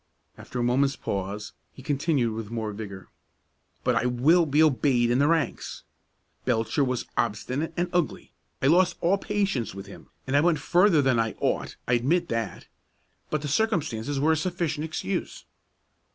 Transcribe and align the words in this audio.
After 0.35 0.57
a 0.59 0.63
moment's 0.63 0.95
pause, 0.95 1.53
he 1.71 1.83
continued 1.83 2.31
with 2.33 2.49
more 2.49 2.71
vigor: 2.73 3.09
"But 3.83 3.93
I 3.95 4.07
will 4.07 4.47
be 4.47 4.63
obeyed 4.63 5.11
in 5.11 5.19
the 5.19 5.27
ranks. 5.27 5.83
Belcher 6.43 6.83
was 6.83 7.05
obstinate 7.17 7.71
and 7.77 7.87
ugly. 7.93 8.33
I 8.63 8.65
lost 8.65 8.97
all 9.01 9.19
patience 9.19 9.75
with 9.75 9.85
him, 9.85 10.09
and 10.25 10.35
I 10.35 10.41
went 10.41 10.57
further 10.57 11.03
than 11.03 11.19
I 11.19 11.33
ought; 11.39 11.75
I 11.87 11.93
admit 11.93 12.29
that, 12.29 12.65
but 13.29 13.43
the 13.43 13.47
circumstances 13.47 14.19
were 14.19 14.31
a 14.31 14.35
sufficient 14.37 14.85
excuse." 14.85 15.45